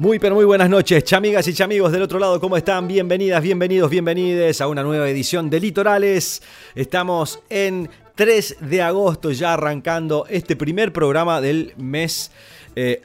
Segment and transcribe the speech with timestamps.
[0.00, 2.88] Muy pero muy buenas noches, chamigas y chamigos del otro lado, ¿cómo están?
[2.88, 6.40] Bienvenidas, bienvenidos, bienvenides a una nueva edición de Litorales.
[6.74, 12.30] Estamos en 3 de agosto ya arrancando este primer programa del mes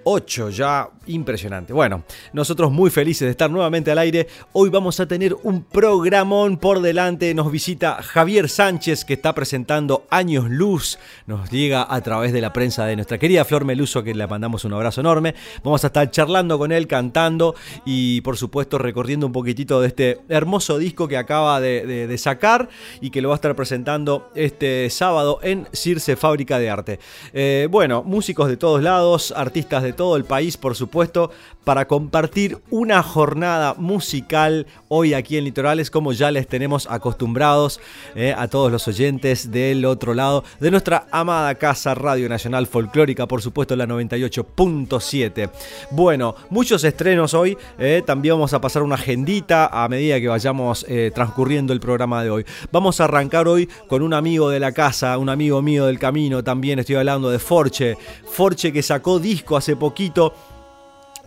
[0.04, 1.74] 8, eh, ya impresionante.
[1.74, 4.28] Bueno, nosotros muy felices de estar nuevamente al aire.
[4.54, 7.34] Hoy vamos a tener un programón por delante.
[7.34, 10.98] Nos visita Javier Sánchez que está presentando Años Luz.
[11.28, 14.66] Nos llega a través de la prensa de nuestra querida Flor Meluso que le mandamos
[14.66, 15.36] un abrazo enorme.
[15.64, 17.56] Vamos a estar charlando con él, cantando
[17.86, 22.70] y por supuesto recorriendo un poquitito de este hermoso disco que acaba de, sacar
[23.02, 27.00] y que lo va a estar presentando este sábado en Circe Fábrica de Arte.
[27.34, 31.32] Eh, bueno, músicos de todos lados, artistas de todo el país, por supuesto puesto
[31.66, 37.82] para compartir una jornada musical hoy aquí en Litorales, como ya les tenemos acostumbrados
[38.16, 43.28] eh, a todos los oyentes del otro lado de nuestra amada casa Radio Nacional Folclórica,
[43.28, 45.50] por supuesto la 98.7.
[45.90, 50.86] Bueno, muchos estrenos hoy, eh, también vamos a pasar una agendita a medida que vayamos
[50.88, 52.46] eh, transcurriendo el programa de hoy.
[52.72, 56.44] Vamos a arrancar hoy con un amigo de la casa, un amigo mío del camino,
[56.44, 57.98] también estoy hablando de Forche,
[58.32, 60.34] Forche que sacó disco hace poquito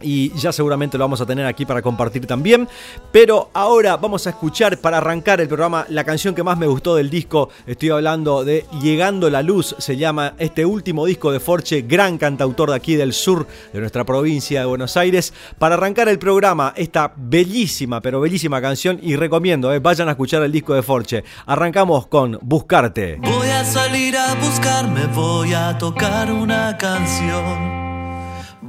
[0.01, 2.69] y ya seguramente lo vamos a tener aquí para compartir también.
[3.13, 6.95] Pero ahora vamos a escuchar para arrancar el programa la canción que más me gustó
[6.97, 7.51] del disco.
[7.67, 12.71] Estoy hablando de Llegando la Luz, se llama este último disco de Forche, gran cantautor
[12.71, 15.33] de aquí del sur de nuestra provincia de Buenos Aires.
[15.59, 20.43] Para arrancar el programa, esta bellísima, pero bellísima canción y recomiendo, eh, vayan a escuchar
[20.43, 21.25] el disco de Forche.
[21.47, 23.17] Arrancamos con Buscarte.
[23.21, 27.78] Voy a salir a buscarme, voy a tocar una canción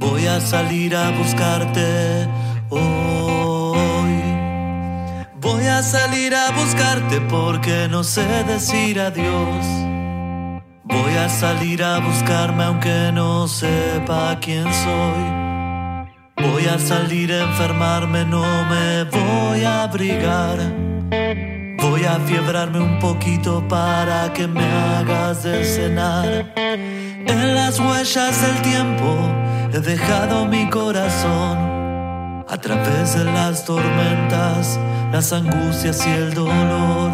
[0.00, 2.26] Voy a salir a buscarte
[2.70, 4.16] hoy.
[5.40, 9.66] Voy a salir a buscarte porque no sé decir adiós.
[10.84, 15.40] Voy a salir a buscarme aunque no sepa quién soy.
[16.48, 20.58] Voy a salir a enfermarme, no me voy a abrigar.
[21.80, 26.52] Voy a fiebrarme un poquito para que me hagas de cenar.
[26.56, 29.16] En las huellas del tiempo
[29.72, 31.58] he dejado mi corazón
[32.48, 34.78] a través de las tormentas,
[35.10, 37.10] las angustias y el dolor.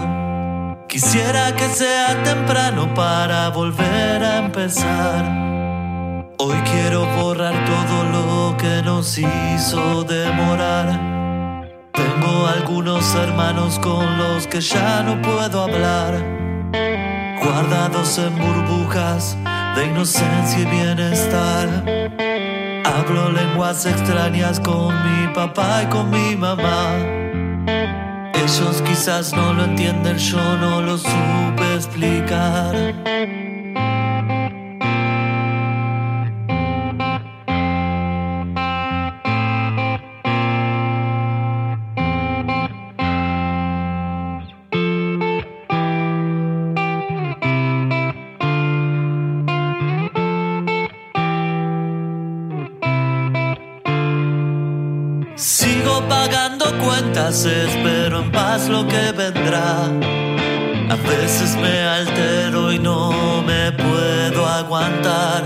[0.88, 5.24] Quisiera que sea temprano para volver a empezar.
[6.38, 11.25] Hoy quiero borrar todo lo que nos hizo demorar.
[11.96, 16.22] Tengo algunos hermanos con los que ya no puedo hablar,
[17.42, 19.36] guardados en burbujas
[19.74, 21.68] de inocencia y bienestar.
[22.84, 26.94] Hablo lenguas extrañas con mi papá y con mi mamá.
[28.34, 33.55] Ellos quizás no lo entienden, yo no lo supe explicar.
[57.16, 59.86] Espero en paz lo que vendrá.
[59.86, 65.44] A veces me altero y no me puedo aguantar.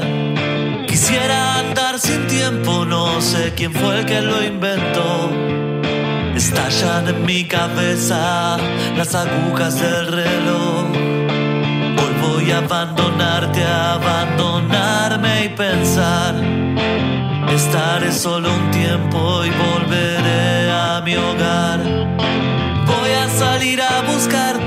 [0.89, 5.31] Quisiera andar sin tiempo, no sé quién fue el que lo inventó.
[6.35, 8.57] Estallan en mi cabeza
[8.97, 10.87] las agujas del reloj.
[12.01, 16.35] Hoy voy a abandonarte, a abandonarme y pensar.
[17.49, 20.60] Estaré solo un tiempo y volveré
[21.03, 21.81] mi hogar.
[22.87, 24.60] Voy a salir a buscarte.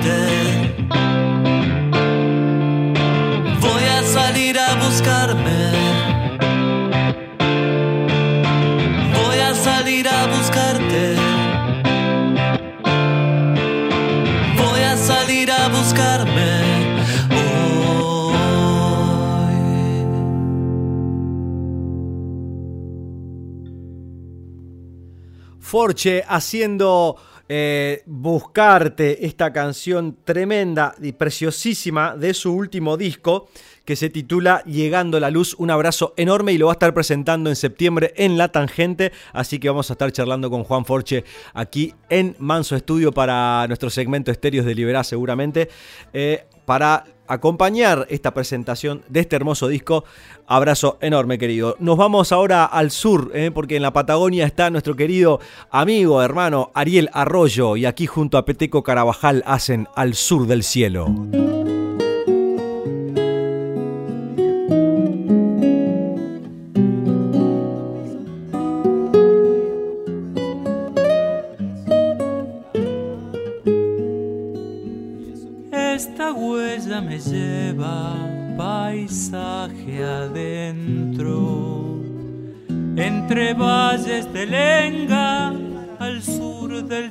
[25.73, 27.15] Forche haciendo
[27.49, 33.47] eh, buscarte esta canción tremenda y preciosísima de su último disco
[33.83, 35.55] que se titula Llegando la Luz.
[35.57, 39.13] Un abrazo enorme y lo va a estar presentando en septiembre en La Tangente.
[39.31, 41.23] Así que vamos a estar charlando con Juan Forche
[41.55, 45.69] aquí en Manso Estudio para nuestro segmento Estéreos de Liberá seguramente.
[46.13, 50.03] Eh, para acompañar esta presentación de este hermoso disco.
[50.47, 51.75] Abrazo enorme, querido.
[51.79, 55.39] Nos vamos ahora al sur, eh, porque en la Patagonia está nuestro querido
[55.69, 61.52] amigo, hermano Ariel Arroyo, y aquí junto a Peteco Carabajal hacen Al Sur del Cielo.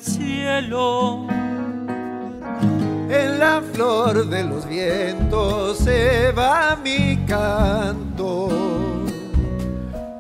[0.03, 1.27] Cielo.
[3.09, 8.49] En la flor de los vientos se va mi canto,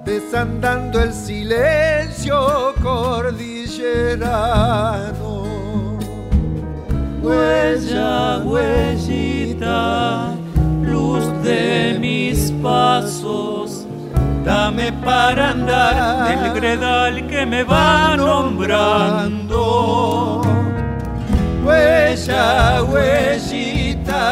[0.05, 5.33] desandando el silencio cordillerano
[7.23, 10.35] huella, huellita,
[10.83, 13.22] luz de mis pasos,
[14.45, 19.61] dame para andar el gredal que me va nombrando.
[21.65, 24.25] Huella, huellita,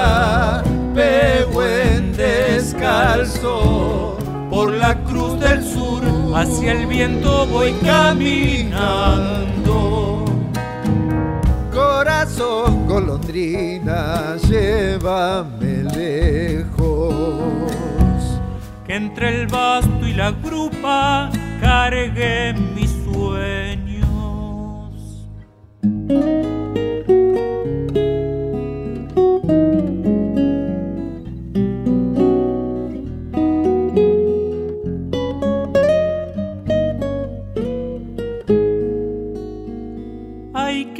[0.94, 4.18] pego en descalzo,
[4.50, 6.02] por la cruz del sur,
[6.34, 9.60] hacia el viento voy caminando
[12.10, 17.59] corazón golondrina, llévame lejos.
[18.90, 24.00] Que entre el basto y la grupa cargue mis sueños.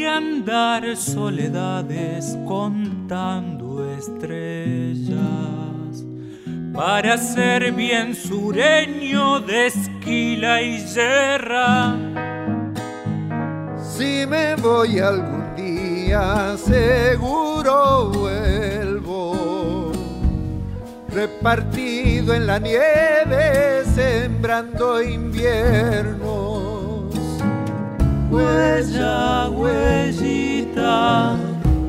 [0.06, 5.69] andar soledades contando estrellas
[6.80, 11.94] para ser bien sureño de esquila y yerra.
[13.76, 19.92] Si me voy algún día, seguro vuelvo,
[21.12, 26.70] repartido en la nieve, sembrando invierno
[28.30, 31.36] huella, huellita,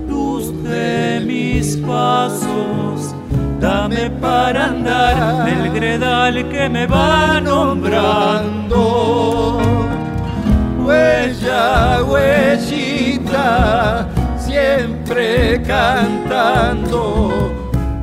[0.09, 3.15] luz de mis pasos,
[3.61, 8.81] dame para andar el gredal que me va nombrando.
[10.83, 17.31] Huella, huellita, siempre cantando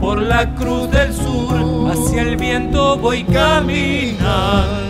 [0.01, 4.89] por la cruz del sur, hacia el viento voy caminando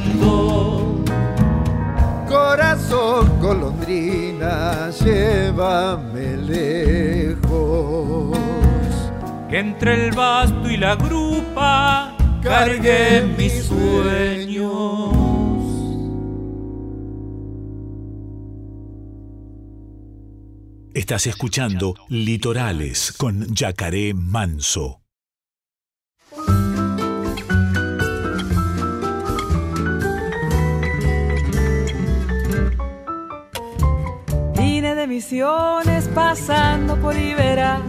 [2.29, 8.18] corazón golondrina, llévame lejos.
[9.49, 15.15] Que entre el basto y la grupa cargue mis sueños.
[20.95, 25.01] Estás escuchando Litorales con Yacaré Manso.
[35.09, 37.81] misiones pasando por Ibera,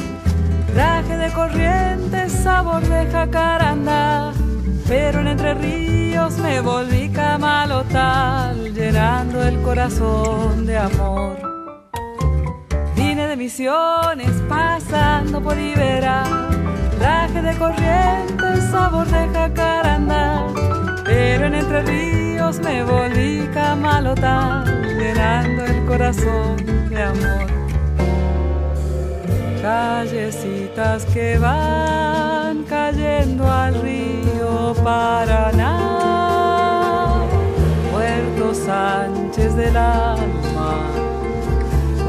[0.74, 4.34] traje de corrientes, sabor de jacaranda,
[4.88, 11.38] pero en Entre Ríos me volví camalotal, llenando el corazón de amor.
[12.96, 16.24] Vine de misiones pasando por Ibera,
[16.98, 20.48] traje de corrientes, sabor de jacaranda,
[21.04, 24.66] pero en Entre Ríos me volví camalotal,
[24.98, 26.70] llenando el corazón
[27.04, 27.69] amor.
[29.62, 35.76] Callecitas que van cayendo al río Paraná,
[37.92, 40.78] Puerto Sánchez del alma,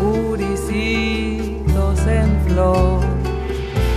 [0.00, 3.00] puricitos en flor,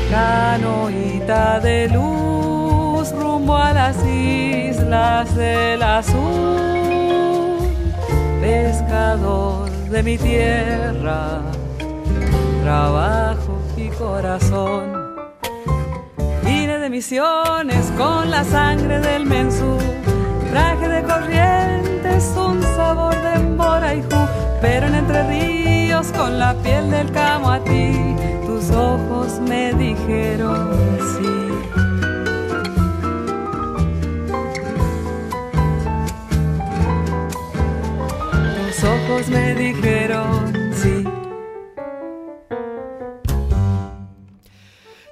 [0.10, 6.58] canoita de luz rumbo a las islas del azul,
[8.42, 11.44] pescador de mi tierra,
[12.64, 13.33] trabajo
[14.04, 14.84] corazón.
[16.44, 19.78] Vine de misiones con la sangre del mensú,
[20.52, 26.92] traje de corrientes, un sabor de embora y espero en Entre Ríos con la piel
[26.92, 28.16] del camo a ti.
[28.46, 30.72] Tus ojos me dijeron
[31.14, 31.34] sí.
[38.58, 40.63] Tus ojos me dijeron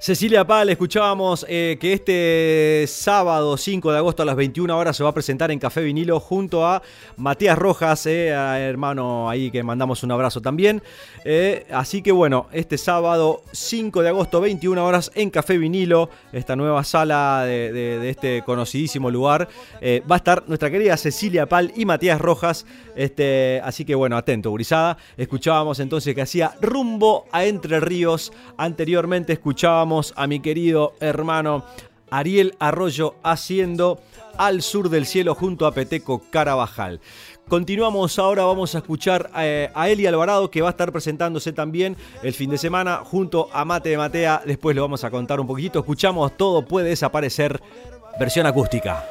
[0.01, 5.03] Cecilia Pal, escuchábamos eh, que este sábado 5 de agosto a las 21 horas se
[5.03, 6.81] va a presentar en Café Vinilo junto a
[7.17, 10.81] Matías Rojas, eh, hermano ahí que mandamos un abrazo también.
[11.23, 16.55] Eh, así que bueno, este sábado 5 de agosto 21 horas en Café Vinilo, esta
[16.55, 19.49] nueva sala de, este conocidísimo lugar,
[19.83, 22.65] va a estar nuestra querida Cecilia Pal y Matías Rojas.
[22.95, 24.97] Este, así que bueno, atento, gurizada.
[25.15, 28.33] Escuchábamos entonces que hacía rumbo a Entre Ríos.
[28.57, 31.65] Anteriormente escuchábamos a mi querido hermano
[32.09, 33.99] Ariel Arroyo haciendo
[34.37, 37.01] Al Sur del Cielo junto a Peteco Carabajal.
[37.49, 41.97] Continuamos ahora, vamos a escuchar eh, a Eli Alvarado que va a estar presentándose también
[42.23, 44.43] el fin de semana junto a Mate de Matea.
[44.45, 45.79] Después lo vamos a contar un poquito.
[45.79, 47.61] Escuchamos Todo puede desaparecer,
[48.17, 49.03] versión acústica.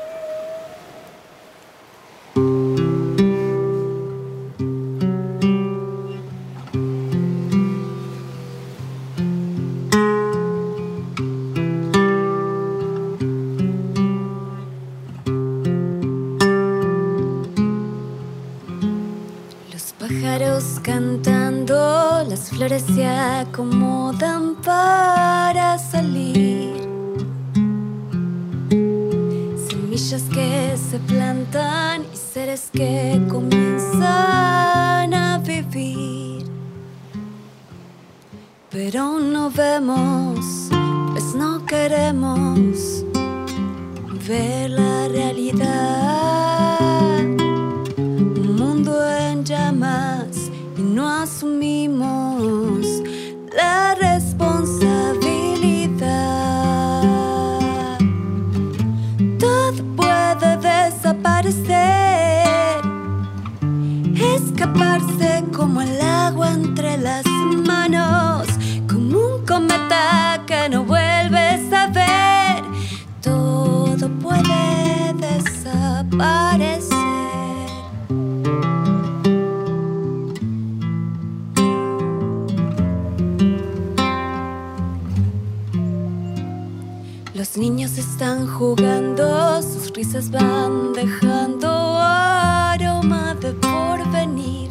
[90.04, 94.70] Jugando, sus risas van dejando aroma de porvenir.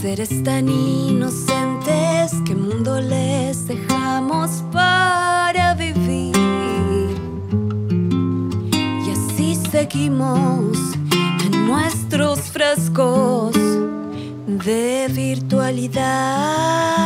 [0.00, 6.36] Seres tan inocentes, ¿qué mundo les dejamos para vivir?
[9.06, 10.76] Y así seguimos
[11.44, 13.54] en nuestros frascos
[14.46, 17.01] de virtualidad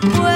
[0.00, 0.35] Todo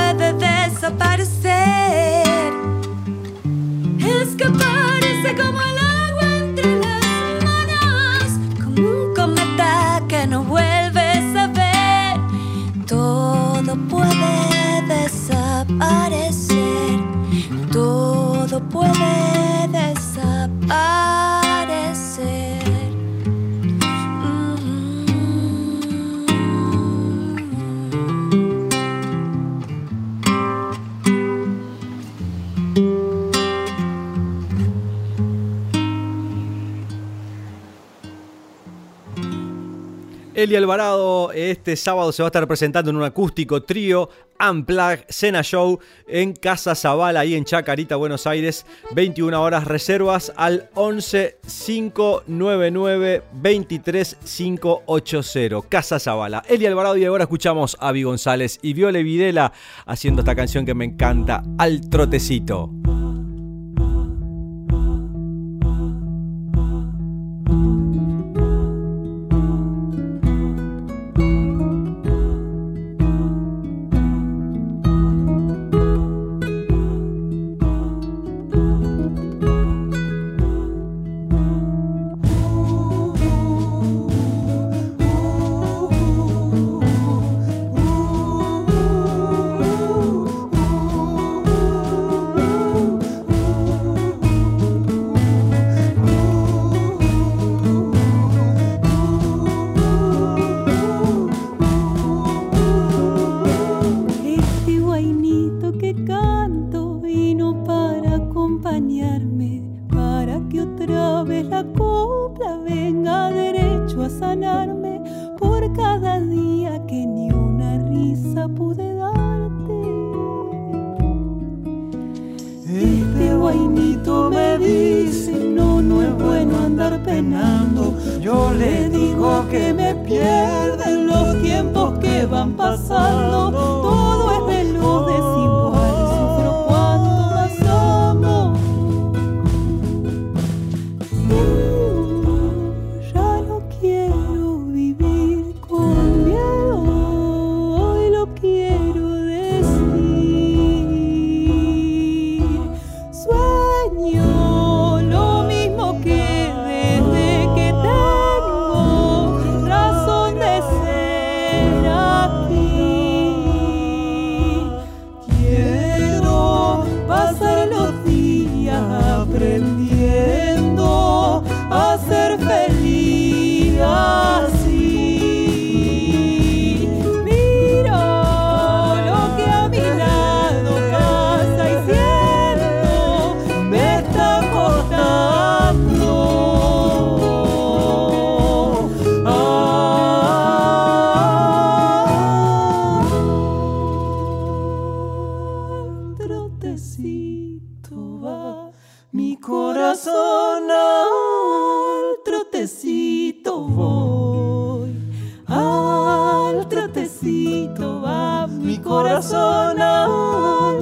[40.43, 44.09] Eli Alvarado este sábado se va a estar presentando en un acústico trío
[44.41, 45.79] Unplugged Cena Show
[46.09, 48.65] en Casa Zavala, ahí en Chacarita, Buenos Aires.
[48.95, 55.69] 21 horas reservas al 11 599 23 580.
[55.69, 56.43] Casa Zavala.
[56.49, 59.53] Eli Alvarado y ahora escuchamos a Vi González y Viole Videla
[59.85, 62.80] haciendo esta canción que me encanta, Al Trotecito.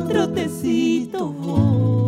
[0.09, 2.08] Trotecito voy,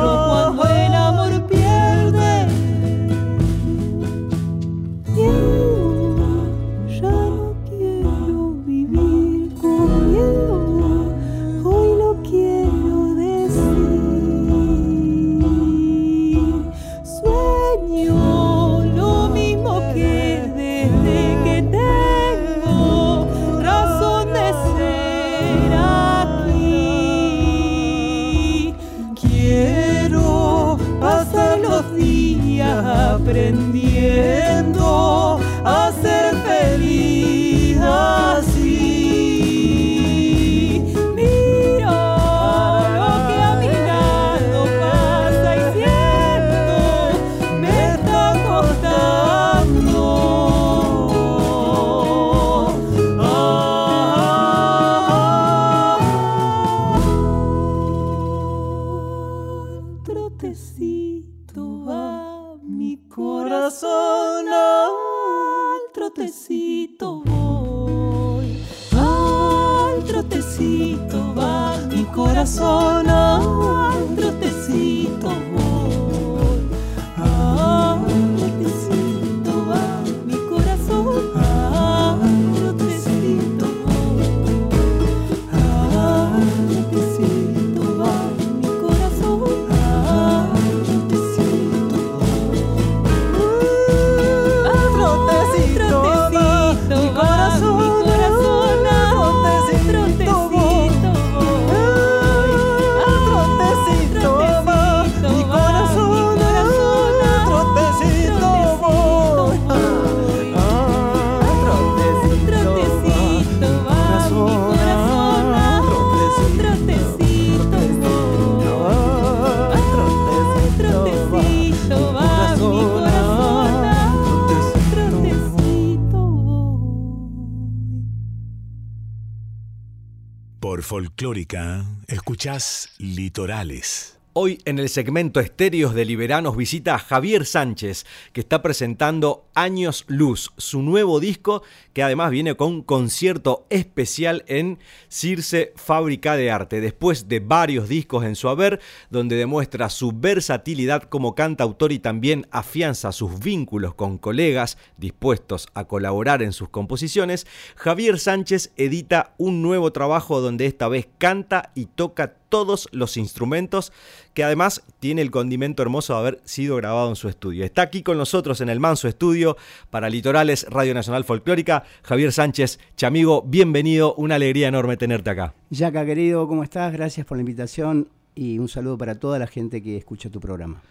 [132.41, 134.17] escuchás Litorales.
[134.33, 140.05] Hoy en el segmento Estéreos de Liberanos visita a Javier Sánchez, que está presentando Años
[140.07, 146.49] Luz, su nuevo disco, que además viene con un concierto especial en Circe Fábrica de
[146.49, 151.99] Arte, después de varios discos en su haber, donde demuestra su versatilidad como cantautor y
[151.99, 159.33] también afianza sus vínculos con colegas dispuestos a colaborar en sus composiciones, Javier Sánchez edita
[159.37, 163.93] un nuevo trabajo donde esta vez canta y toca todos los instrumentos,
[164.33, 167.65] que además tiene el condimento hermoso de haber sido grabado en su estudio.
[167.65, 169.57] Está aquí con nosotros en el Manso Estudio
[169.89, 172.79] para Litorales Radio Nacional Folclórica, Javier Sánchez.
[172.95, 175.53] Chamigo, bienvenido, una alegría enorme tenerte acá.
[175.69, 176.93] Yaca, querido, ¿cómo estás?
[176.93, 180.81] Gracias por la invitación y un saludo para toda la gente que escucha tu programa.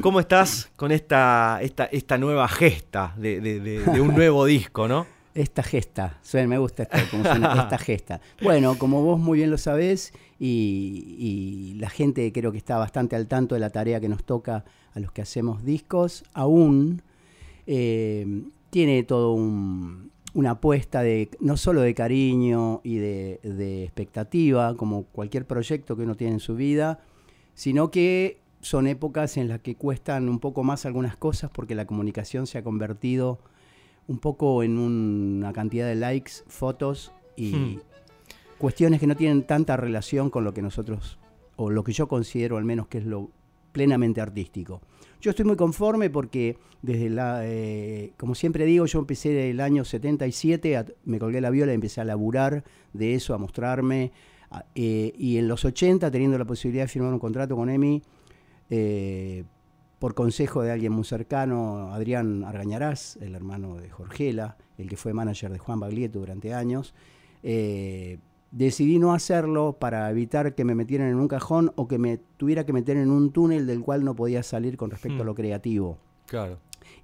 [0.00, 4.88] ¿Cómo estás con esta, esta, esta nueva gesta de, de- de- de un nuevo disco,
[4.88, 5.06] no?
[5.34, 8.20] Esta gesta, suena, me gusta suena, esta gesta.
[8.42, 13.16] Bueno, como vos muy bien lo sabés, y, y la gente creo que está bastante
[13.16, 17.02] al tanto de la tarea que nos toca a los que hacemos discos, aún
[17.66, 24.76] eh, tiene todo un- una apuesta de no solo de cariño y de, de expectativa,
[24.76, 27.00] como cualquier proyecto que uno tiene en su vida,
[27.54, 31.86] sino que son épocas en las que cuestan un poco más algunas cosas porque la
[31.86, 33.38] comunicación se ha convertido
[34.06, 37.78] un poco en una cantidad de likes, fotos y Hmm.
[38.58, 41.18] cuestiones que no tienen tanta relación con lo que nosotros,
[41.56, 43.30] o lo que yo considero al menos que es lo
[43.72, 44.80] plenamente artístico.
[45.20, 49.84] Yo estoy muy conforme porque desde la, eh, como siempre digo, yo empecé el año
[49.84, 52.62] 77, a- me colgué la viola y empecé a laburar
[52.92, 54.12] de eso, a mostrarme,
[54.50, 58.02] a- eh, y en los 80, teniendo la posibilidad de firmar un contrato con EMI,
[58.70, 59.44] eh,
[60.04, 65.14] por consejo de alguien muy cercano, Adrián Argañarás, el hermano de Jorgela, el que fue
[65.14, 66.92] manager de Juan Baglietto durante años,
[67.42, 68.18] eh,
[68.50, 72.66] decidí no hacerlo para evitar que me metieran en un cajón o que me tuviera
[72.66, 75.26] que meter en un túnel del cual no podía salir con respecto a Hmm.
[75.26, 75.96] lo creativo.
[76.26, 76.58] Claro.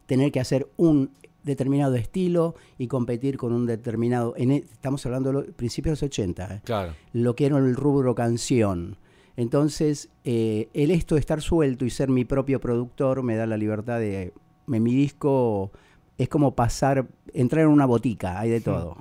[0.04, 4.34] Tener que hacer un determinado estilo y competir con un determinado...
[4.36, 6.60] En, e- estamos hablando de los principios de los 80, ¿eh?
[6.64, 6.92] Claro.
[7.14, 8.98] lo que era el rubro canción.
[9.40, 13.56] Entonces, eh, el esto de estar suelto y ser mi propio productor me da la
[13.56, 14.34] libertad de...
[14.66, 15.70] me- mi disco
[16.18, 18.98] es como pasar, entrar en una botica, hay de todo.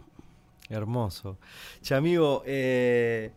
[0.70, 1.38] Hermoso.
[1.82, 3.32] Chamigo, eh,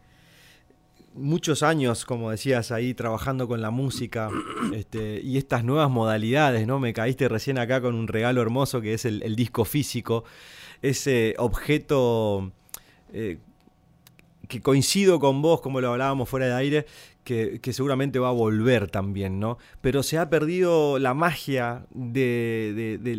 [1.15, 4.31] muchos años, como decías ahí, trabajando con la música
[4.73, 6.79] este, y estas nuevas modalidades, ¿no?
[6.79, 10.23] Me caíste recién acá con un regalo hermoso que es el, el disco físico,
[10.83, 12.53] ese objeto
[13.13, 13.39] eh,
[14.49, 16.87] que coincido con vos, como lo hablábamos fuera de aire,
[17.25, 19.57] que, que seguramente va a volver también, ¿no?
[19.81, 23.17] Pero se ha perdido la magia de, de- de-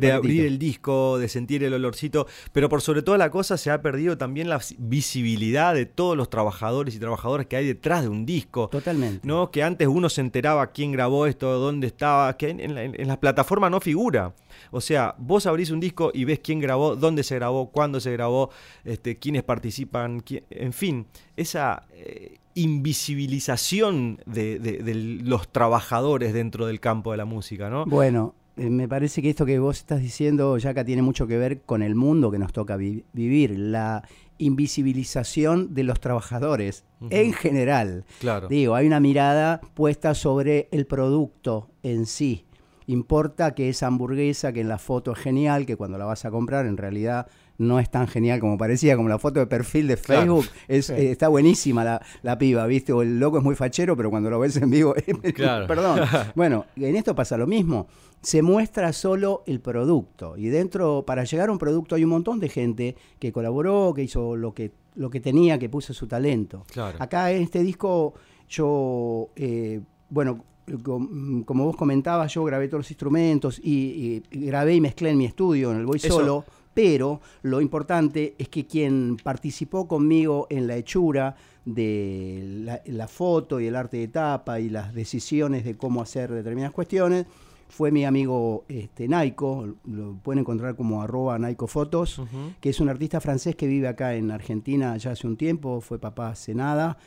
[0.00, 3.72] De abrir el disco, de sentir el olorcito, pero por sobre toda la cosa se
[3.72, 8.08] ha perdido también la visibilidad de todos los trabajadores y trabajadoras que hay detrás de
[8.08, 8.68] un disco.
[8.68, 9.26] Totalmente.
[9.26, 9.50] ¿no?
[9.50, 13.70] Que antes uno se enteraba quién grabó esto, dónde estaba, que en, en las plataformas
[13.72, 14.32] no figura.
[14.70, 18.12] O sea, vos abrís un disco y ves quién grabó, dónde se grabó, cuándo se
[18.12, 18.50] grabó,
[18.84, 26.66] este, quiénes participan, quién- en fin, esa eh, invisibilización de, de- de los trabajadores dentro
[26.66, 27.84] del campo de la música, ¿no?
[27.86, 31.60] Bueno, eh, me parece que esto que vos estás diciendo, Yaka, tiene mucho que ver
[31.62, 34.02] con el mundo que nos toca vi- vivir, la
[34.38, 38.04] invisibilización de los trabajadores en general.
[38.20, 38.48] Claro.
[38.48, 42.46] Digo, hay una mirada puesta sobre el producto en sí.
[42.90, 46.30] Importa que esa hamburguesa, que en la foto es genial, que cuando la vas a
[46.32, 49.96] comprar en realidad no es tan genial como parecía, como la foto de perfil de
[49.96, 50.20] Claro.
[50.42, 50.46] Facebook.
[50.66, 50.94] Es, Sí.
[50.94, 52.92] eh, está buenísima la, la piba, ¿viste?
[52.92, 54.94] O el loco es muy fachero, pero cuando lo ves en vivo,
[55.36, 55.68] Claro.
[55.68, 56.00] perdón.
[56.34, 57.86] Bueno, en esto pasa lo mismo.
[58.22, 60.36] Se muestra solo el producto.
[60.36, 64.02] Y dentro, para llegar a un producto, hay un montón de gente que colaboró, que
[64.02, 66.64] hizo lo que, lo que tenía, que puso su talento.
[66.72, 66.96] Claro.
[67.00, 68.14] Acá en este disco,
[68.48, 70.44] yo, eh, bueno,
[70.82, 75.26] como vos comentabas, yo grabé todos los instrumentos y, y grabé y mezclé en mi
[75.26, 76.44] estudio, en el Voy Eso- Solo.
[76.72, 83.60] Pero lo importante es que quien participó conmigo en la hechura de la, la foto
[83.60, 87.26] y el arte de tapa y las decisiones de cómo hacer determinadas cuestiones
[87.68, 92.20] fue mi amigo este, Naiko, lo pueden encontrar como arroba Naiko Fotos,
[92.60, 95.98] que es un artista francés que vive acá en Argentina ya hace un tiempo, fue
[95.98, 96.98] papá hace nada.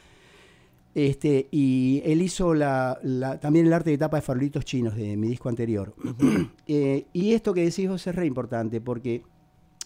[0.96, 5.18] Este, y él hizo la, la- también el arte de tapa de farolitos chinos de
[5.18, 5.94] mi disco anterior.
[6.68, 9.22] Eh, y esto que decís vos es re importante porque,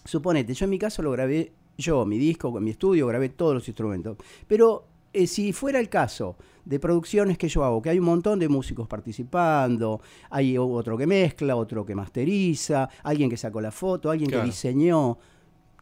[0.04, 3.54] suponete, yo en mi caso lo grabé yo, mi disco, con mi estudio, grabé todos
[3.54, 4.16] los instrumentos.
[4.46, 8.38] Pero eh, si fuera el caso de producciones que yo hago, que hay un montón
[8.38, 14.10] de músicos participando, hay otro que mezcla, otro que masteriza, alguien que sacó la foto,
[14.10, 14.44] alguien Claro.
[14.44, 15.18] que diseñó,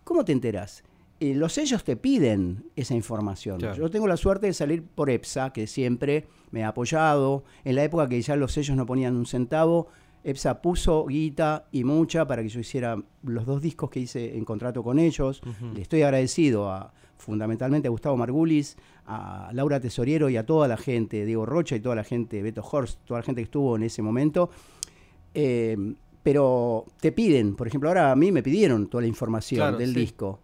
[0.04, 0.82] ¿cómo te enterás?
[1.18, 3.58] Eh, los sellos te piden esa información.
[3.58, 3.76] Claro.
[3.76, 7.44] Yo tengo la suerte de salir por EPSA, que siempre me ha apoyado.
[7.64, 9.88] En la época que ya los sellos no ponían un centavo,
[10.24, 14.44] EPSA puso guita y mucha para que yo hiciera los dos discos que hice en
[14.44, 15.40] contrato con ellos.
[15.72, 18.76] Le estoy agradecido a, fundamentalmente a Gustavo Margulis,
[19.06, 22.62] a Laura Tesoriero y a toda la gente, Diego Rocha y toda la gente, Beto
[22.68, 24.50] Horst, toda la gente que estuvo en ese momento.
[25.32, 25.76] Eh,
[26.22, 29.94] pero te piden, por ejemplo, ahora a mí me pidieron toda la información Claro, del
[29.94, 30.00] sí.
[30.00, 30.40] disco.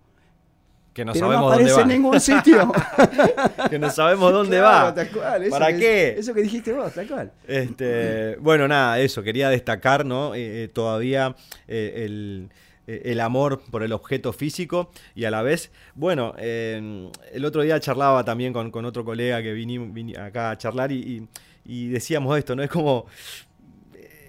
[0.93, 1.83] Que no pero no sabemos dónde aparece va.
[1.83, 2.73] en ningún sitio.
[3.71, 4.95] que no sabemos dónde Claro, va.
[4.95, 6.15] tal cual, ¿Para que- qué?
[6.19, 7.33] Eso que dijiste vos, tal cual.
[7.49, 10.35] Este, bueno, nada, eso, quería destacar, ¿no?
[10.35, 11.35] Eh, eh, todavía
[11.67, 12.51] eh, el,
[12.87, 17.81] el amor por el objeto físico y a la vez, bueno, eh, el otro día
[17.81, 21.29] charlaba también con, con otro colega que vinimos vini acá a charlar y, y-
[21.65, 22.63] y decíamos esto, ¿no?
[22.63, 23.07] Es como...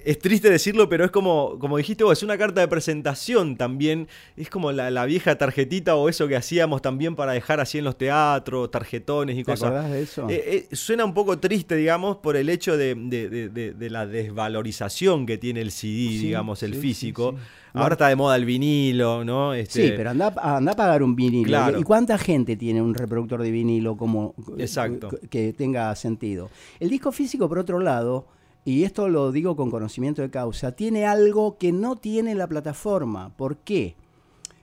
[0.06, 4.08] Es triste decirlo, pero es como, como dijiste vos, es una carta de presentación también.
[4.36, 7.86] Es como la, la vieja tarjetita o eso que hacíamos también para dejar así en
[7.86, 9.70] los teatros, tarjetones y ¿Te cosas.
[9.70, 10.30] acordás de eso?
[10.30, 15.26] Eh, eh, suena un poco triste, digamos, por el hecho de, de- de- la desvalorización
[15.26, 17.36] que tiene el CD, Sí, digamos, el sí, físico.
[17.38, 17.44] sí.
[17.76, 19.54] Ahora está de moda el vinilo, ¿no?
[19.56, 21.48] Este, Sí, pero anda, anda a pagar un vinilo.
[21.48, 21.80] Claro.
[21.80, 25.10] ¿Y cuánta gente tiene un reproductor de vinilo como Exacto.
[25.30, 26.50] que tenga sentido?
[26.80, 28.28] El disco físico, por otro lado,
[28.66, 33.36] y esto lo digo con conocimiento de causa, tiene algo que no tiene la plataforma.
[33.36, 33.96] ¿Por qué?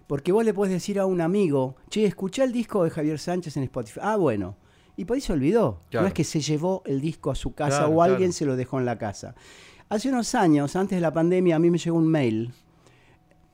[0.07, 3.57] Porque vos le podés decir a un amigo, che, escuché el disco de Javier Sánchez
[3.57, 4.01] en Spotify.
[4.03, 4.57] Ah, bueno.
[4.97, 5.81] Y por ahí se olvidó.
[5.91, 6.03] Claro.
[6.05, 8.33] No es que se llevó el disco a su casa Claro, o alguien claro.
[8.33, 9.35] se lo dejó en la casa.
[9.89, 12.53] Hace unos años, antes de la pandemia, a mí me llegó un mail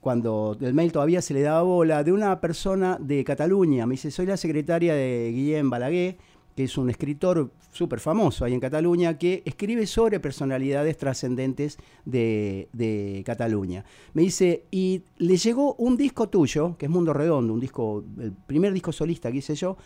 [0.06, 3.86] cuando el mail todavía se le daba bola, de una persona de Cataluña.
[3.86, 6.16] Me dice, soy la secretaria de Guillem Balaguer,
[6.56, 13.22] que es un escritor súper famoso ahí en Cataluña, que escribe sobre personalidades trascendentes de,
[13.24, 13.84] Cataluña.
[14.14, 18.32] Me dice, y le llegó un disco tuyo, que es Mundo Redondo, un disco, el
[18.32, 19.76] primer disco solista que hice yo,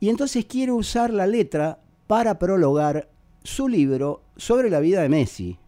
[0.00, 3.08] y entonces quiero usar la letra para prologar
[3.44, 5.58] su libro sobre la vida de Messi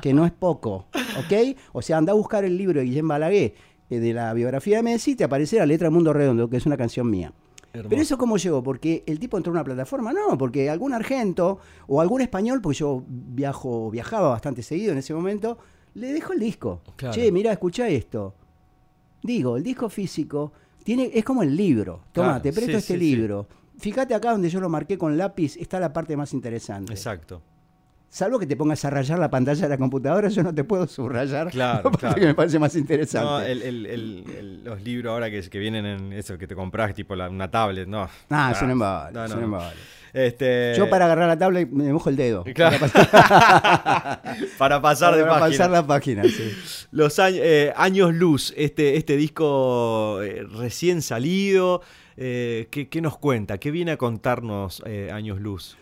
[0.00, 0.86] que no es poco,
[1.18, 1.56] ¿ok?
[1.72, 3.54] O sea, anda a buscar el libro de Guillem Balaguer
[3.90, 6.76] eh, de la biografía de Messi te aparece la letra Mundo Redondo, que es una
[6.76, 7.32] canción mía.
[7.74, 7.90] Hermoso.
[7.90, 11.58] Pero eso cómo llegó, porque el tipo entró en una plataforma, no, porque algún argento
[11.86, 15.58] o algún español, porque yo viajo, viajaba bastante seguido en ese momento,
[15.94, 16.82] le dejó el disco.
[16.96, 17.14] Claro.
[17.14, 18.34] Che, mira, escucha esto.
[19.22, 22.02] Digo, el disco físico tiene, es como el libro.
[22.12, 23.16] Toma, Claro, te presto sí, este sí, sí.
[23.16, 23.46] libro.
[23.78, 26.92] Fíjate acá donde yo lo marqué con lápiz, está la parte más interesante.
[26.92, 27.42] Exacto.
[28.14, 30.86] Salvo que te pongas a rayar la pantalla de la computadora, yo no te puedo
[30.86, 31.50] subrayar.
[31.50, 32.14] Claro, la parte claro.
[32.14, 33.26] que me parece más interesante.
[33.28, 36.54] No, el- el- el- el- los libros ahora que, que vienen en eso que te
[36.54, 38.08] compras, tipo la- una tablet, no.
[38.30, 39.74] Ah, es un embate, no, no, embate.
[40.12, 42.44] Este, Yo para agarrar la tablet me mojo el dedo.
[42.54, 42.76] Claro.
[44.58, 45.40] para pasar de Para página.
[45.50, 46.52] pasar la página, sí.
[46.92, 51.82] Los años, eh, años luz, este, este disco eh, recién salido,
[52.16, 53.58] eh, ¿qué, qué nos cuenta?
[53.58, 55.76] ¿Qué viene a contarnos Años Luz?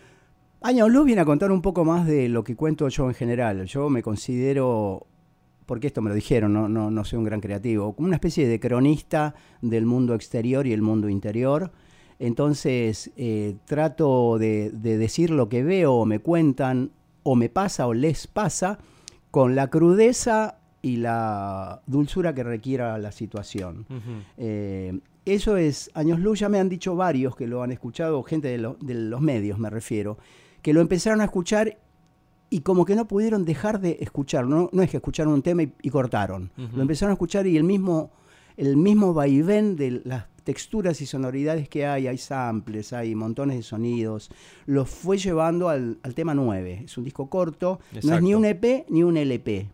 [0.65, 3.65] Años Luz viene a contar un poco más de lo que cuento yo en general.
[3.67, 5.07] Yo me considero,
[5.67, 8.47] porque esto me lo dijeron, no, no, no soy un gran creativo, como una especie
[8.47, 11.73] de cronista del mundo exterior y el mundo interior.
[12.19, 16.91] Entonces eh, trato de, de decir lo que veo o me cuentan
[17.25, 18.79] o me pasa o les pasa
[19.33, 23.87] con la crudeza y la dulzura que requiera la situación.
[24.37, 28.49] Eh, eso es Años Luz, ya me han dicho varios que lo han escuchado, gente
[28.49, 30.19] de, lo- de los medios me refiero,
[30.63, 31.79] que lo empezaron a escuchar
[32.49, 34.57] y como que no pudieron dejar de escucharlo.
[34.57, 36.51] No, no es que escucharon un tema y, y cortaron.
[36.57, 38.11] Lo empezaron a escuchar y el mismo,
[38.57, 43.63] el mismo vaivén de las texturas y sonoridades que hay, hay samples, hay montones de
[43.63, 44.31] sonidos,
[44.67, 46.83] los fue llevando al, al tema 9.
[46.85, 49.69] Es un disco corto, no es ni un EP ni un LP.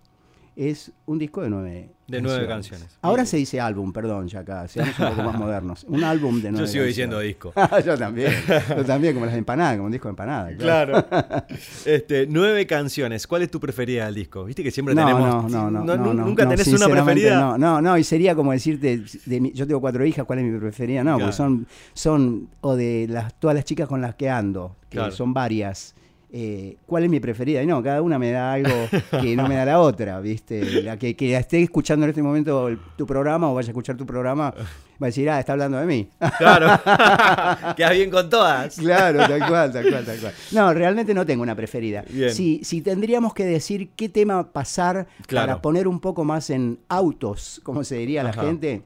[0.60, 2.98] Es un disco de nueve De nueve canciones.
[3.00, 5.84] Ahora se dice álbum, perdón, ya acá, seamos un poco más modernos.
[5.88, 6.88] Un álbum de nueve Yo sigo canciones.
[6.88, 7.52] diciendo disco.
[7.86, 8.32] yo también,
[8.76, 10.54] yo también, como las empanadas, como un disco de empanadas.
[10.58, 11.06] Claro.
[11.86, 13.26] Este, nueve canciones.
[13.28, 14.44] ¿Cuál es tu preferida del disco?
[14.44, 15.28] Viste que siempre No, tenemos.
[15.52, 17.38] no, no, no, nu- no, no, Nunca tenés una preferida.
[17.38, 20.44] No, no, no, y sería como decirte, de mi- yo tengo cuatro hijas, ¿cuál es
[20.44, 21.04] mi preferida?
[21.04, 21.18] No, Claro.
[21.20, 25.12] porque son, son, o de las, todas las chicas con las que ando, que Claro.
[25.12, 25.94] son varias.
[26.30, 27.62] Eh, ¿Cuál es mi preferida?
[27.62, 28.74] Y no, cada una me da algo
[29.20, 30.82] que no me da la otra, ¿viste?
[30.82, 33.96] La que, que esté escuchando en este momento el- tu programa o vaya a escuchar
[33.96, 34.66] tu programa, va
[35.00, 36.08] a decir, ah, está hablando de mí.
[36.36, 36.68] Claro.
[37.76, 38.76] Quedas bien con todas.
[38.76, 40.32] Claro, tal cual, tal cual, tal cual.
[40.52, 42.04] No, realmente no tengo una preferida.
[42.10, 42.30] Bien.
[42.32, 45.46] Si, si tendríamos que decir qué tema pasar Claro.
[45.46, 48.42] para poner un poco más en autos, como se diría Ajá.
[48.42, 48.82] la gente,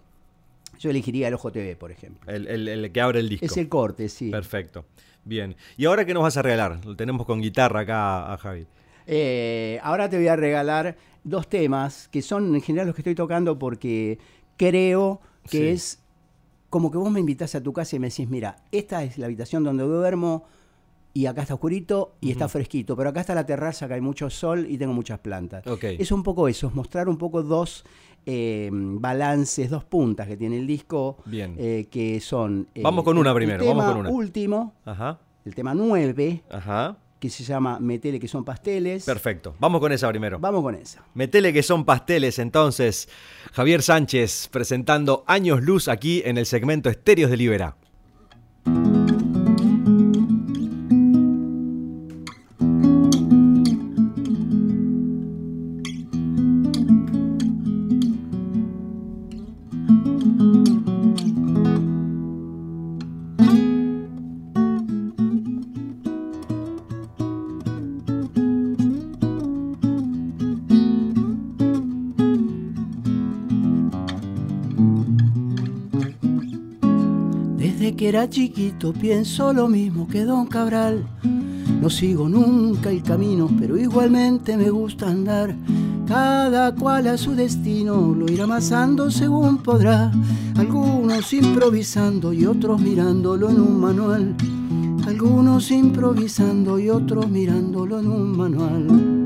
[0.78, 2.32] yo elegiría el Ojo TV, por ejemplo.
[2.32, 3.46] El, el- el que abre el disco.
[3.46, 4.30] Es el corte, sí.
[4.30, 4.84] Perfecto.
[5.24, 5.56] Bien.
[5.76, 6.84] ¿Y ahora qué nos vas a regalar?
[6.84, 8.66] Lo tenemos con guitarra acá a Javi.
[9.06, 13.14] Eh, ahora te voy a regalar dos temas que son en general los que estoy
[13.14, 14.18] tocando porque
[14.56, 15.66] creo que Sí.
[15.68, 15.98] es
[16.70, 19.26] como que vos me invitás a tu casa y me decís, mira, esta es la
[19.26, 20.44] habitación donde duermo
[21.14, 24.30] y acá está oscurito y está fresquito, pero acá está la terraza, que hay mucho
[24.30, 25.66] sol y tengo muchas plantas.
[25.66, 25.84] Ok.
[25.84, 27.84] Es un poco eso, es mostrar un poco dos
[28.26, 31.54] eh, balances, dos puntas que tiene el disco, Bien.
[31.58, 32.68] eh, que son...
[32.74, 34.10] eh, Vamos con una el- el primero, vamos tema con una.
[34.10, 35.18] último, Ajá.
[35.44, 36.96] el tema 9, Ajá.
[37.18, 39.04] que se llama Metele, que son pasteles.
[39.04, 39.54] Perfecto.
[39.60, 40.38] Vamos con esa primero.
[40.40, 41.04] Vamos con esa.
[41.14, 43.08] Metele que son pasteles entonces.
[43.52, 47.76] Javier Sánchez presentando Años Luz aquí en el segmento Estéreos de Libera.
[78.02, 81.06] Que era chiquito pienso lo mismo que Don Cabral.
[81.80, 85.54] No sigo nunca el camino, pero igualmente me gusta andar.
[86.08, 90.10] Cada cual a su destino lo irá amasando según podrá.
[90.56, 94.34] Algunos improvisando y otros mirándolo en un manual.
[95.06, 99.21] Algunos improvisando y otros mirándolo en un manual.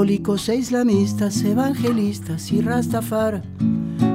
[0.00, 3.42] Católicos e islamistas, evangelistas y rastafar,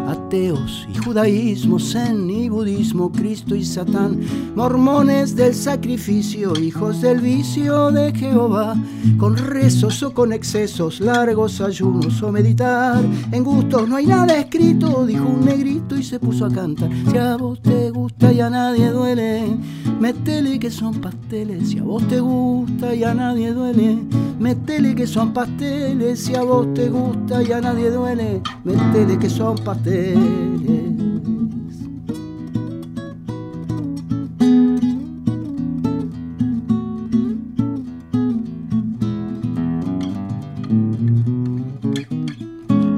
[0.07, 4.19] ateos y judaísmo, zen y budismo, Cristo y Satán,
[4.55, 8.75] mormones del sacrificio, hijos del vicio de Jehová,
[9.19, 15.05] con rezos o con excesos, largos ayunos o meditar, en gustos no hay nada escrito,
[15.05, 18.49] dijo un negrito y se puso a cantar, si a vos te gusta y a
[18.49, 19.55] nadie duele,
[19.99, 23.99] métele que son pasteles, si a vos te gusta y a nadie duele,
[24.39, 29.29] métele que son pasteles, si a vos te gusta y a nadie duele, métele que
[29.29, 30.17] son pasteles.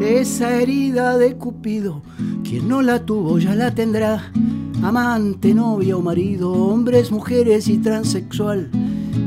[0.02, 2.02] Esa herida de Cupido,
[2.44, 4.32] quien no la tuvo ya la tendrá.
[4.84, 8.70] Amante, novia o marido, hombres, mujeres y transexual.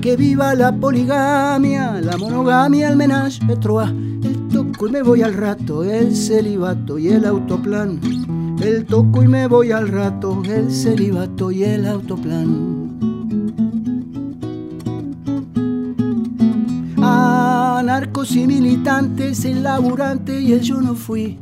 [0.01, 3.91] Que viva la poligamia, la monogamia, el menage a trois.
[3.91, 8.01] El toco y me voy al rato, el celibato y el autoplan.
[8.63, 12.81] El toco y me voy al rato, el celibato y el autoplan.
[17.03, 21.39] Anarcos y militantes, el laburante y el yo no fui.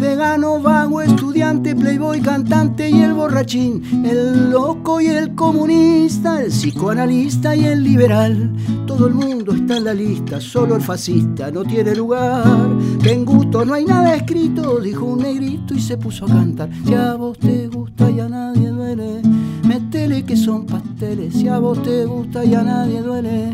[0.00, 3.82] Vegano, vago, estudiante, playboy, cantante y el borrachín.
[4.02, 8.50] El loco y el comunista, el psicoanalista y el liberal.
[8.86, 12.44] Todo el mundo está en la lista, solo el fascista no tiene lugar.
[13.02, 16.70] Que en gusto no hay nada escrito, dijo un negrito y se puso a cantar.
[16.86, 19.20] Si a vos te gusta y a nadie duele,
[19.68, 21.34] métele que son pasteles.
[21.34, 23.52] Si a vos te gusta y a nadie duele,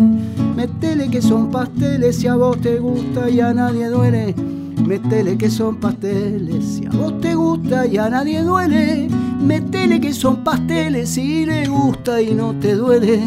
[0.55, 2.17] métele que son pasteles.
[2.17, 4.56] Si a vos te gusta y a nadie duele.
[4.87, 9.09] Métele que son pasteles, si a vos te gusta y a nadie duele.
[9.41, 13.19] Métele que son pasteles, si le gusta y no te duele.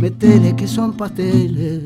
[0.00, 1.82] Métele que son pasteles.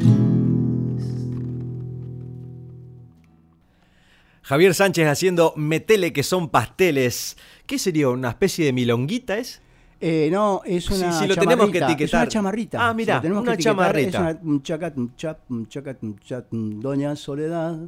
[4.42, 7.37] Javier Sánchez haciendo Metele que son pasteles.
[7.64, 8.08] ¿Qué sería?
[8.10, 9.62] ¿Una especie de milonguita es?
[9.98, 12.20] Eh, no, es una sí, lo tenemos que chamarrita, Es etiquetar.
[12.22, 12.88] una chamarrita.
[12.90, 14.30] Ah, Si tenemos una etiquetar, chamarrita.
[14.30, 17.78] Es una un chacat, un chap, un chacat, un chat, un Doña Soledad.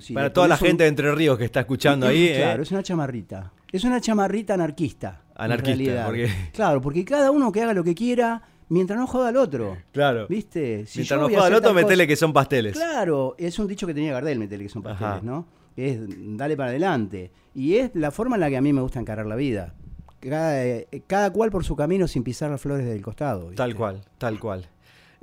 [0.00, 2.26] Sí, Para toda la un- gente de Entre Ríos que está escuchando ahí.
[2.28, 2.36] ¿eh?
[2.36, 3.52] Claro, es una chamarrita.
[3.72, 5.22] Es una chamarrita anarquista.
[5.34, 9.36] Anarquista, porque- Claro, porque cada uno que haga lo que quiera mientras no joda al
[9.36, 9.76] otro.
[9.92, 10.26] Claro.
[10.28, 10.86] ¿Viste?
[10.86, 12.74] Si Mientras a joda hacer otro, metele que son pasteles.
[12.74, 15.20] Claro, es un dicho que tenía Gardel, metele que son pasteles, Ajá.
[15.22, 15.46] ¿no?
[15.76, 15.98] Es
[16.36, 17.30] dale para adelante.
[17.54, 19.74] Y es la forma en la que a mí me gusta encarar la vida.
[20.20, 23.42] Cada, eh, cada cual por su camino sin pisar las flores del costado.
[23.42, 23.56] ¿viste?
[23.56, 24.66] Tal cual, tal cual.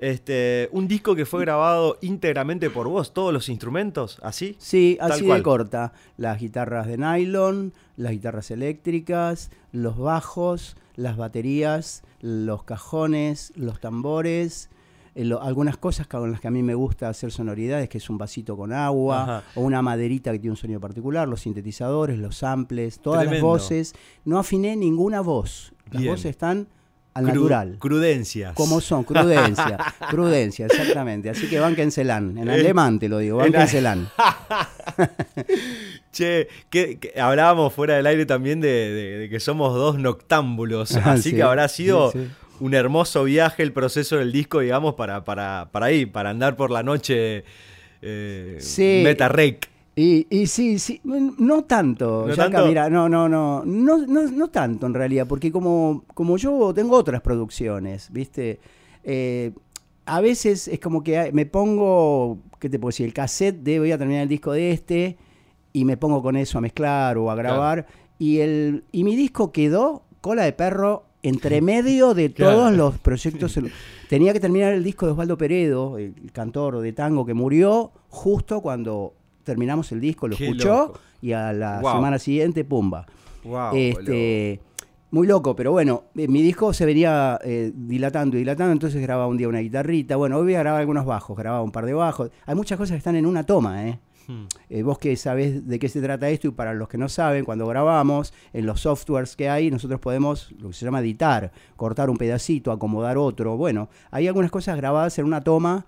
[0.04, 4.58] Este, un disco que fue grabado íntegramente por vos, todos los instrumentos, así.
[4.60, 5.38] Sí, Tal así cual.
[5.40, 5.94] de corta.
[6.18, 14.70] Las guitarras de nylon, las guitarras eléctricas, los bajos, las baterías, los cajones, los tambores,
[15.16, 18.10] eh, lo- algunas cosas con las que a mí me gusta hacer sonoridades, que es
[18.10, 19.44] un vasito con agua, Ajá.
[19.56, 23.48] o una maderita que tiene un sonido particular, los sintetizadores, los samples, todas Tremendo.
[23.54, 23.94] las voces.
[24.26, 25.72] No afiné ninguna voz.
[25.92, 26.14] Las Bien.
[26.14, 26.68] voces están
[27.14, 27.76] al Cru- natural.
[27.80, 28.54] Crudencias.
[28.56, 29.78] Como son, prudencia,
[30.10, 31.30] prudencia, exactamente.
[31.30, 34.10] Así que bánquenselan, en alemán te lo digo, en- bánquenselan.
[36.12, 40.96] Che, que, que hablábamos fuera del aire también de, de- de que somos dos noctámbulos.
[40.98, 42.30] Ah, Así sí, que habrá sido sí, sí.
[42.60, 46.70] un hermoso viaje el proceso del disco, digamos, para, para, para ahí, para andar por
[46.72, 47.44] la noche
[48.02, 49.02] eh, Sí.
[49.04, 49.70] meta rec.
[49.96, 52.66] Y, y sí, sí, no tanto, ¿No tanto?
[52.66, 56.96] mira, no, no, no, no, no, no tanto en realidad, porque como, como yo tengo
[56.98, 58.60] otras producciones, ¿viste?
[59.04, 59.52] Eh,
[60.06, 63.06] a veces es como que me pongo, ¿qué te puedo decir?
[63.06, 65.18] El cassette de voy a terminar el disco de este
[65.74, 67.86] y me pongo con eso a mezclar o a grabar
[68.18, 72.58] y el y mi disco quedó cola de perro entre medio de Claro.
[72.58, 73.58] todos los proyectos.
[74.10, 78.60] Tenía que terminar el disco de Osvaldo Peredo, el cantor de tango que murió justo
[78.62, 79.14] cuando
[79.44, 81.00] terminamos el disco, lo Qué escuchó loco.
[81.22, 81.94] y a la Wow.
[81.94, 83.06] semana siguiente, pumba.
[83.44, 84.60] Wow, este,
[85.12, 89.28] muy loco, pero bueno, eh, mi disco se venía eh, dilatando y dilatando, entonces grababa
[89.28, 90.16] un día una guitarrita.
[90.16, 92.32] Bueno, hoy voy a grabar algunos bajos, grababa un par de bajos.
[92.46, 94.00] Hay muchas cosas que están en una toma, ¿eh?
[94.26, 94.46] Hmm.
[94.70, 97.44] Eh, vos que sabés de qué se trata esto y para los que no saben,
[97.44, 102.10] cuando grabamos, en los softwares que hay, nosotros podemos, lo que se llama editar, cortar
[102.10, 103.58] un pedacito, acomodar otro.
[103.58, 105.86] Bueno, hay algunas cosas grabadas en una toma,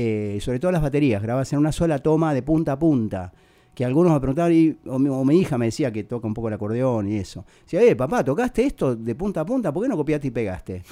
[0.00, 3.32] eh, sobre todo las baterías, grabadas en una sola toma de punta a punta.
[3.74, 6.34] Que algunos me preguntaban, y, o, mi, o mi hija me decía que toca un
[6.34, 7.44] poco el acordeón y eso.
[7.62, 9.72] Decía, eh, papá, ¿tocaste esto de punta a punta?
[9.72, 10.82] ¿Por qué no copiaste y pegaste?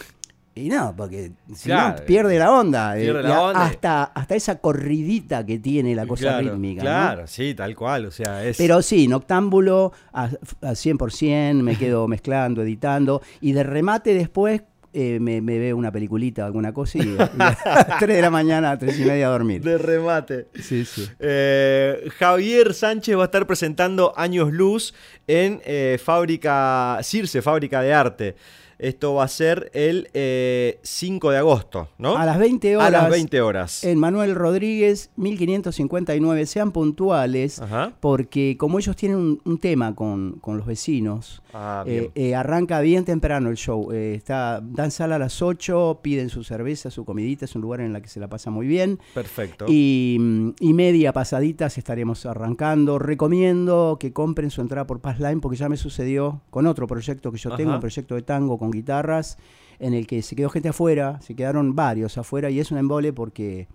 [0.56, 2.96] Y no, porque si Claro, no pierde la onda.
[2.98, 3.64] eh, pierde la onda.
[3.66, 6.82] Hasta, hasta esa corridita que tiene la cosa claro, rítmica.
[6.82, 6.88] ¿no?
[6.88, 8.06] Claro, sí, tal cual.
[8.06, 8.56] O sea, es.
[8.56, 14.62] Pero sí, noctámbulo a, a 100%, me quedo mezclando, editando, y de remate después
[14.98, 18.70] eh, me, me veo una peliculita, alguna cosa, y, a las 3 de la mañana,
[18.70, 19.60] a 3 y media a dormir.
[19.60, 20.46] de remate.
[20.54, 21.06] Sí, sí.
[21.18, 24.94] Eh, Javier Sánchez va a estar presentando Años Luz
[25.26, 28.36] en eh, Fábrica Circe, Fábrica de Arte.
[28.78, 32.16] Esto va a ser el eh, 5 de agosto, ¿no?
[32.16, 32.88] A las 20 horas.
[32.88, 33.84] A las 20 horas.
[33.84, 36.46] En Manuel Rodríguez, 1559.
[36.46, 37.92] Sean puntuales, Ajá.
[38.00, 42.80] porque como ellos tienen un, un tema con, con los vecinos, Ah, eh, eh, arranca
[42.80, 43.90] bien temprano el show.
[43.90, 47.80] Eh, está, dan sala a las 8, piden su cerveza, su comidita, es un lugar
[47.80, 48.98] en el que se la pasa muy bien.
[49.14, 49.64] Perfecto.
[49.66, 52.98] Y, y media pasaditas estaremos arrancando.
[52.98, 57.38] Recomiendo que compren su entrada por Passline porque ya me sucedió con otro proyecto que
[57.38, 59.38] yo tengo, un proyecto de tango con guitarras,
[59.78, 63.12] en el que se quedó gente afuera, se quedaron varios afuera y es un embole
[63.12, 63.68] porque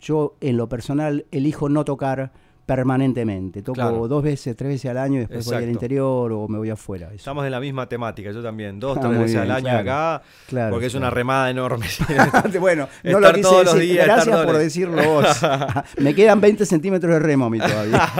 [0.00, 2.32] yo en lo personal elijo no tocar
[2.68, 3.62] permanentemente.
[3.62, 4.06] Toco Claro.
[4.08, 7.06] dos veces, tres veces al año y después voy al interior o me voy afuera.
[7.06, 7.16] Eso.
[7.16, 8.78] Estamos en la misma temática, yo también.
[8.78, 9.78] Dos, Ah, tres veces al año claro.
[9.80, 10.22] acá.
[10.48, 11.86] Claro, porque es una remada enorme.
[12.60, 13.90] bueno, no Estar lo todos los decir.
[13.92, 15.26] días, estar Gracias por los- decirlo vos.
[15.98, 18.10] Me quedan 20 centímetros de remo a mí todavía.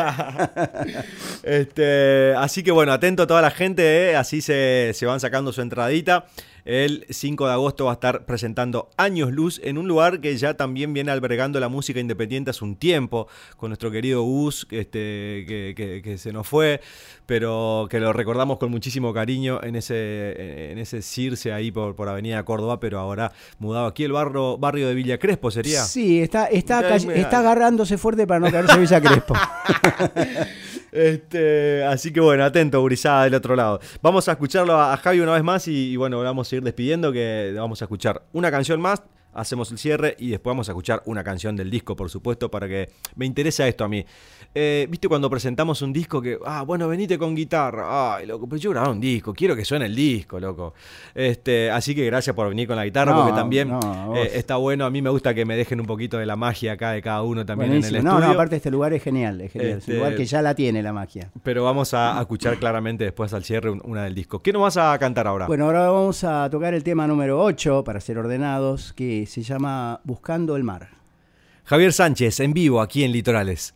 [1.42, 4.16] Este, así que bueno, atento a toda la gente, ¿eh?
[4.16, 6.26] así se, se van sacando su entradita.
[6.68, 10.52] El 5 de agosto va a estar presentando Años Luz en un lugar que ya
[10.52, 15.72] también viene albergando la música independiente hace un tiempo, con nuestro querido Gus, este, que,
[15.74, 16.82] que- que se nos fue,
[17.24, 22.06] pero que lo recordamos con muchísimo cariño en ese, en ese Circe ahí por, por
[22.10, 25.82] Avenida Córdoba, pero ahora mudado aquí el barrio, barrio de Villa Crespo, ¿sería?
[25.84, 29.32] Sí, está, está, Está agarrándose fuerte para no caerse Villa Crespo.
[30.92, 33.80] Este, así que bueno, atento, gurizada del otro lado.
[34.02, 37.12] Vamos a escucharlo a, Javi una vez más y, y bueno, vamos a ir despidiendo
[37.12, 39.02] que vamos a escuchar una canción más.
[39.38, 42.68] Hacemos el cierre y después vamos a escuchar una canción del disco, por supuesto, para
[42.68, 44.04] que me interesa esto a mí.
[44.54, 48.16] Eh, ¿Viste cuando presentamos un disco que, ah, bueno, venite con guitarra?
[48.16, 50.74] Ay, loco, pero yo grababa un disco, quiero que suene el disco, loco.
[51.14, 54.56] Este, así que gracias por venir con la guitarra, No, porque también no, eh, está
[54.56, 54.84] bueno.
[54.84, 57.22] A mí me gusta que me dejen un poquito de la magia acá de cada
[57.22, 58.02] uno también en el estudio.
[58.02, 59.70] No, no, aparte este lugar es genial, es genial.
[59.72, 61.30] Es Este- un lugar que ya la tiene la magia.
[61.42, 64.40] Pero vamos a, escuchar claramente después al cierre un- una del disco.
[64.42, 65.46] ¿Qué nos vas a cantar ahora?
[65.46, 70.00] Bueno, ahora vamos a tocar el tema número 8, para ser ordenados, que se llama
[70.04, 70.88] Buscando el Mar.
[71.64, 73.74] Javier Sánchez, en vivo, aquí en Litorales.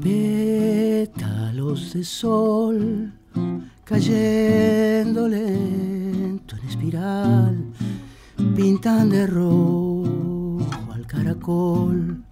[0.00, 3.12] Pétalos de sol
[3.84, 7.64] cayendo lento en espiral,
[8.54, 10.58] pintan de rojo
[10.92, 12.22] al caracol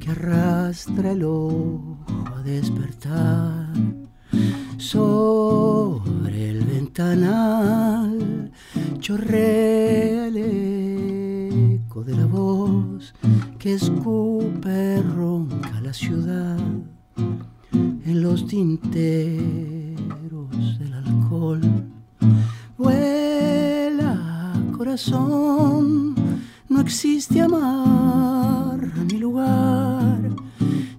[0.00, 1.93] que arrastra el ojo
[2.44, 3.66] despertar.
[4.76, 8.50] Sobre el ventanal
[8.98, 10.36] chorrea el
[11.86, 13.14] eco de la voz
[13.58, 16.58] que escupe ronca la ciudad
[17.72, 19.98] en los tinteros
[20.78, 21.60] del alcohol.
[22.76, 26.14] Vuela, corazón,
[26.68, 28.78] no existe amar
[29.10, 29.43] ni lugar,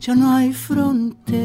[0.08, 1.45] ya no hay frontera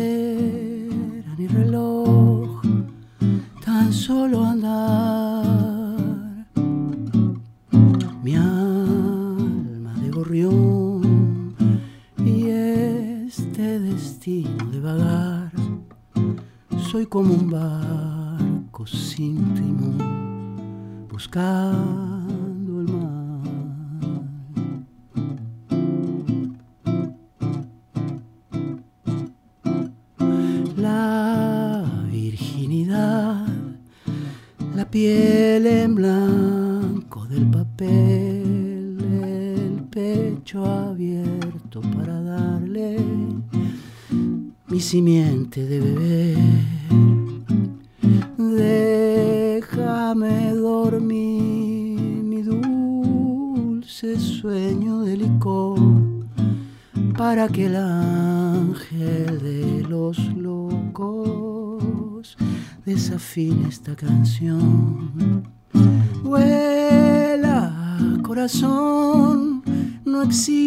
[63.48, 65.48] esta canción.
[66.22, 69.62] Vuela, corazón,
[70.04, 70.59] no existe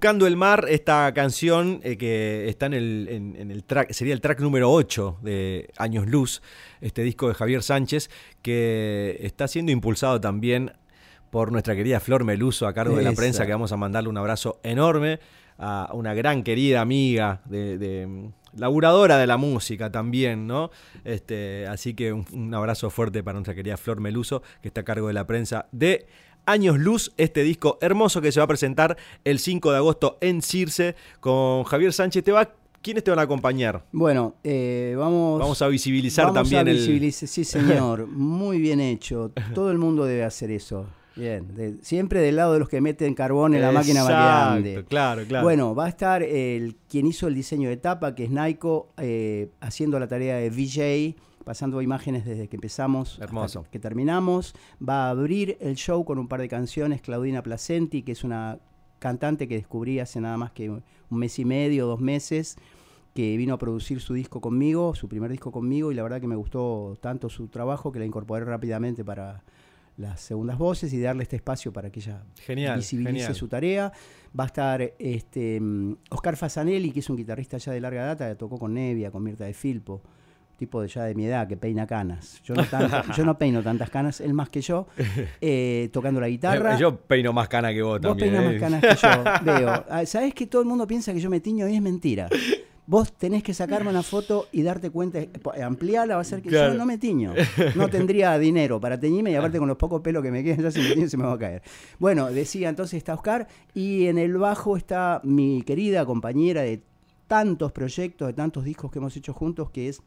[0.00, 4.14] Buscando el mar, esta canción eh, que está en el, en- en el track, sería
[4.14, 6.40] el track número 8 de Años Luz,
[6.80, 8.08] este disco de Javier Sánchez,
[8.40, 10.72] que está siendo impulsado también
[11.28, 14.16] por nuestra querida Flor Meluso a cargo de la prensa, que vamos a mandarle un
[14.16, 15.20] abrazo enorme
[15.58, 20.70] a una gran querida amiga de, de, laburadora de la música también, ¿no?
[21.04, 24.84] Este, así que un, un abrazo fuerte para nuestra querida Flor Meluso, que está a
[24.84, 26.06] cargo de la prensa de
[26.50, 30.42] Años Luz, este disco hermoso que se va a presentar el 5 de agosto en
[30.42, 32.24] Circe con Javier Sánchez.
[32.24, 32.50] ¿Te va,
[32.82, 33.84] ¿Quiénes te van a acompañar?
[33.92, 38.06] Bueno, eh, vamos, Vamos a visibilizar vamos también a el- Sí, señor.
[38.10, 39.30] Muy bien hecho.
[39.54, 40.86] Todo el mundo debe hacer eso.
[41.14, 41.54] Bien.
[41.54, 44.84] de- siempre del lado de los que meten carbón en la máquina ande.
[44.88, 45.44] Claro, claro.
[45.44, 49.50] Bueno, va a estar el quien hizo el diseño de tapa, que es Naiko, eh,
[49.60, 51.14] haciendo la tarea de VJ,
[51.44, 53.60] pasando imágenes desde que empezamos Hermoso.
[53.60, 54.54] hasta que terminamos.
[54.86, 58.58] Va a abrir el show con un par de canciones, Claudina Placenti, que es una
[58.98, 62.56] cantante que descubrí hace nada más que un mes y medio, dos meses,
[63.14, 66.26] que vino a producir su disco conmigo, su primer disco conmigo, y la verdad que
[66.28, 69.42] me gustó tanto su trabajo que la incorporé rápidamente para
[69.96, 73.34] las segundas voces y darle este espacio para que ella Genial, visibilice genial.
[73.34, 73.92] su tarea.
[74.38, 78.28] Va a estar este, mm, Oscar Fasanelli, que es un guitarrista ya de larga data,
[78.28, 80.00] que tocó con Nevia, con Mirta de Filpo,
[80.60, 82.40] tipo de ya de mi edad, que peina canas.
[82.44, 84.86] Yo no, tanto- yo no peino tantas canas, él más que yo,
[85.40, 86.78] eh, tocando la guitarra.
[86.78, 88.30] Yo peino más cana que vos, Vos también.
[88.34, 88.58] peinas ¿eh?
[88.60, 89.24] más canas que yo,
[89.58, 89.84] veo.
[89.88, 92.28] Ah, ¿Sabés que todo el mundo piensa que yo me tiño y es mentira?
[92.86, 96.42] Vos tenés que sacarme una foto y darte cuenta, eh, po- ampliarla, va a ser
[96.42, 96.72] que Claro.
[96.72, 97.32] yo no me tiño.
[97.76, 100.70] No tendría dinero para teñirme y aparte con los pocos pelos que me quedan, ya
[100.70, 101.62] si me tiño se me va a caer.
[101.98, 106.82] Bueno, decía entonces está Oscar y en el bajo está mi querida compañera de
[107.28, 110.02] tantos proyectos, de tantos discos que hemos hecho juntos, que es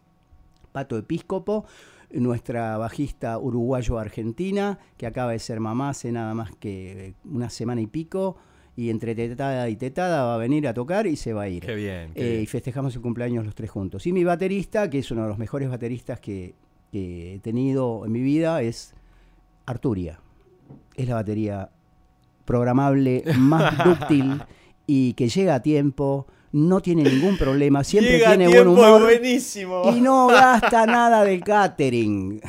[0.74, 1.66] Pato Episcopo,
[2.12, 7.88] nuestra bajista uruguayo-argentina, que acaba de ser mamá hace nada más que una semana y
[7.88, 8.36] pico,
[8.76, 11.64] y entre tetada y tetada va a venir a tocar y se va a ir.
[11.66, 12.12] Qué bien.
[12.14, 12.44] qué Eh, bien.
[12.44, 14.06] y festejamos el cumpleaños los tres juntos.
[14.08, 16.56] Y mi baterista, que es uno de los mejores bateristas que,
[16.92, 18.96] que he tenido en mi vida, es
[19.66, 20.20] Arturia.
[20.96, 21.70] Es la batería
[22.46, 24.42] programable más dúctil
[24.88, 29.84] y que llega a tiempo, no tiene ningún problema, siempre Llega tiene buen humor buenísimo.
[29.96, 32.42] y no gasta nada del catering.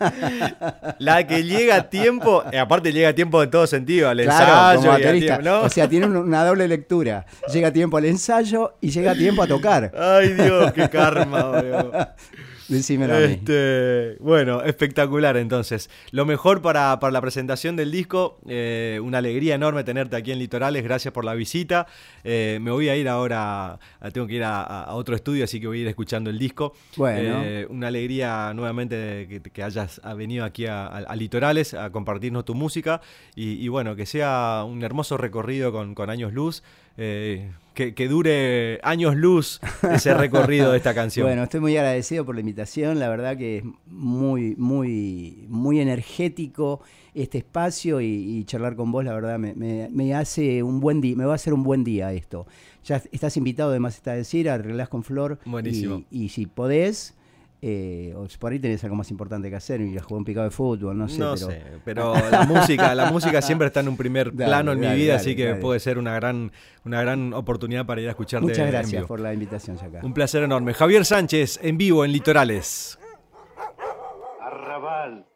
[0.98, 4.40] La que llega a tiempo, eh, aparte llega a tiempo en todo sentido, al Claro,
[4.40, 5.38] ensayo, como llega a baterista.
[5.38, 5.62] tiempo, ¿no?
[5.66, 7.26] O sea, tiene un- una doble lectura.
[7.52, 9.92] Llega a tiempo al ensayo y llega a tiempo a tocar.
[9.98, 11.92] Ay, Dios, qué karma, boludo.
[12.70, 13.24] Decímelo a mí.
[13.24, 15.90] Este, bueno, espectacular entonces.
[16.12, 20.38] Lo mejor para, para la presentación del disco, eh, una alegría enorme tenerte aquí en
[20.38, 21.86] Litorales, gracias por la visita.
[22.24, 23.78] Eh, me voy a ir ahora,
[24.12, 26.72] tengo que ir a, a otro estudio, así que voy a ir escuchando el disco.
[26.96, 27.42] Bueno.
[27.44, 32.44] Eh, una alegría nuevamente que, que hayas venido aquí a, a- a Litorales a compartirnos
[32.44, 33.00] tu música
[33.34, 36.62] y, y bueno, que sea un hermoso recorrido con, con Años Luz.
[37.00, 39.58] Eh, que, que dure años luz
[39.90, 41.26] ese recorrido de esta canción.
[41.26, 42.98] Bueno, estoy muy agradecido por la invitación.
[42.98, 46.80] La verdad que es muy, muy, muy energético
[47.14, 51.00] este espacio y, y charlar con vos, la verdad, me, me- me hace un buen
[51.00, 52.46] día, me va a hacer un buen día esto.
[52.84, 55.38] Ya estás invitado, además está a decir, a Relás con Flor.
[55.44, 56.04] Buenísimo.
[56.10, 57.14] Y, y si podés,
[57.62, 60.24] eh, o si por ahí tenés algo más importante que hacer, ir a jugar un
[60.24, 61.18] picado de fútbol, no sé.
[61.18, 64.72] No pero, sé, pero la música, la música siempre está en un primer Dale, plano
[64.72, 65.60] en mi dale, vida, dale, así que dale.
[65.60, 66.52] puede ser una gran,
[66.84, 68.46] una gran oportunidad para ir a escucharte.
[68.46, 69.08] Muchas en gracias vivo.
[69.08, 69.78] por la invitación.
[70.02, 70.72] Un placer enorme.
[70.72, 72.98] Javier Sánchez, en vivo en Litorales.
[74.40, 75.26] Arrabal.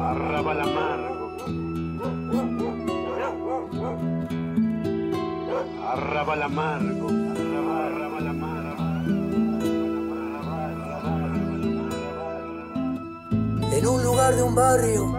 [0.00, 1.07] Arrabal amargo.
[13.72, 15.14] En un lugar de un barrio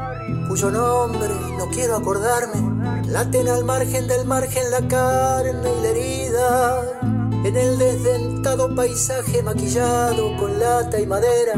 [0.47, 6.99] cuyo nombre no quiero acordarme, laten al margen del margen la carne y la herida.
[7.43, 11.53] En el desdentado paisaje maquillado con lata y madera,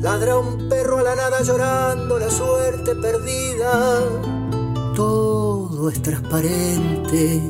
[0.00, 4.00] ladra un perro a la nada llorando la suerte perdida.
[4.96, 7.42] Todo es transparente,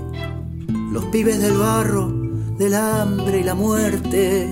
[0.97, 2.09] los pibes del barro,
[2.57, 4.49] del hambre y la muerte.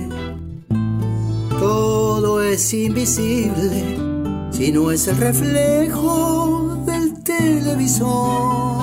[1.57, 3.97] Todo es invisible
[4.51, 8.75] si no es el reflejo del televisor.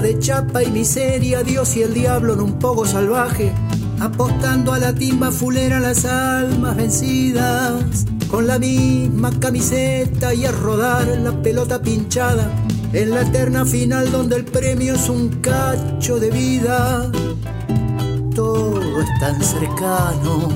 [0.00, 3.52] De chapa y miseria, Dios y el diablo en un poco salvaje,
[4.00, 11.06] apostando a la timba fulera las almas vencidas, con la misma camiseta y a rodar
[11.06, 12.50] la pelota pinchada,
[12.92, 17.12] en la eterna final donde el premio es un cacho de vida.
[18.34, 20.48] Todo es tan cercano,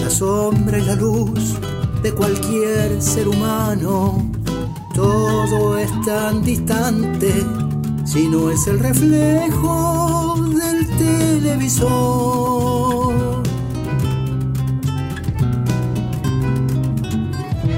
[0.00, 1.54] la sombra y la luz
[2.02, 4.28] de cualquier ser humano.
[4.94, 7.44] Todo es tan distante
[8.04, 12.34] si no es el reflejo del televisor.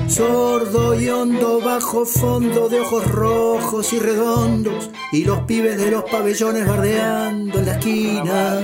[0.09, 6.05] Sordo y hondo bajo fondo de ojos rojos y redondos y los pibes de los
[6.05, 8.61] pabellones bardeando en la esquina.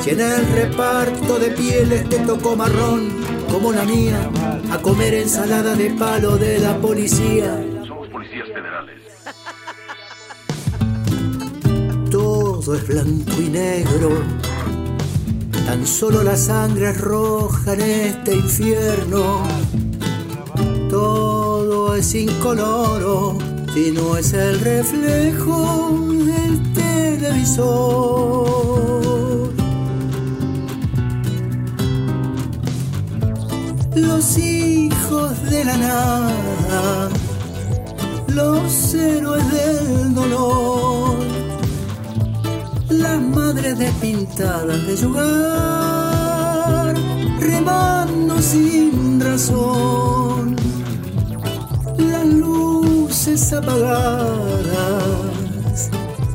[0.00, 3.10] Si en el reparto de pieles te tocó marrón
[3.50, 4.30] como la mía,
[4.70, 7.62] a comer ensalada de palo de la policía.
[7.86, 8.48] Somos policías
[12.70, 14.10] Todo es blanco y negro.
[15.66, 19.42] Tan solo la sangre es roja en este infierno.
[20.88, 23.36] Todo es incoloro
[23.74, 25.90] si no es el reflejo
[26.24, 29.52] del de visor.
[33.96, 37.08] Los hijos de la nada,
[38.28, 41.16] los héroes del dolor,
[42.90, 45.24] las madres despintadas de yugar,
[47.38, 50.56] remando sin razón,
[51.96, 54.30] las luces apagadas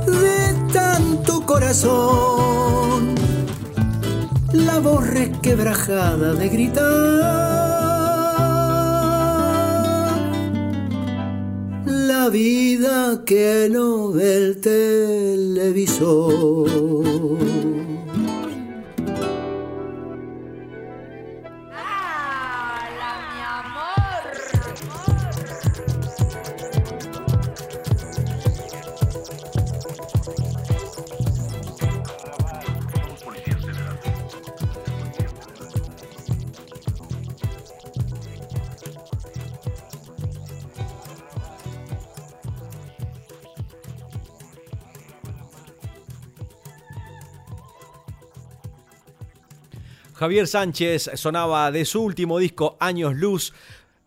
[0.05, 3.15] de tanto corazón,
[4.53, 7.74] la voz resquebrajada de gritar.
[12.31, 15.85] Vida que no ve el televisor.
[50.25, 53.53] Javier Sánchez sonaba de su último disco, Años Luz.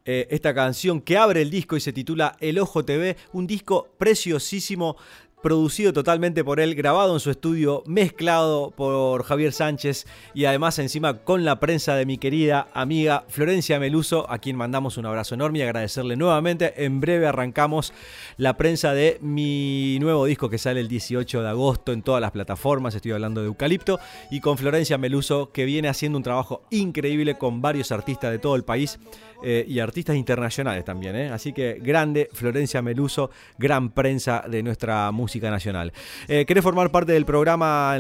[0.05, 3.95] eh, esta canción que abre el disco y se titula El Ojo TV, un disco
[3.99, 4.97] preciosísimo,
[5.43, 11.19] producido totalmente por él, grabado en su estudio, mezclado por Javier Sánchez y además encima
[11.19, 15.61] con la prensa de mi querida amiga Florencia Meluso, a quien mandamos un abrazo enorme
[15.61, 16.85] y agradecerle nuevamente.
[16.85, 17.93] En breve arrancamos
[18.37, 22.33] la prensa de mi nuevo disco que sale el 18 de agosto en todas las
[22.33, 27.37] plataformas, estoy hablando de Eucalipto, y con Florencia Meluso que viene haciendo un trabajo increíble
[27.39, 28.99] con varios artistas de todo el país.
[29.41, 31.29] eh, y artistas internacionales también, ¿eh?
[31.31, 35.93] así que grande Florencia Meluso, gran prensa de nuestra música nacional.
[36.27, 37.95] Eh, ¿Querés formar parte del programa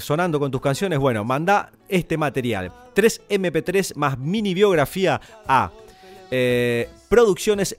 [0.00, 0.98] Sonando con tus canciones?
[0.98, 5.70] Bueno, manda este material, 3 MP3 más mini biografía a
[6.30, 7.78] eh, producciones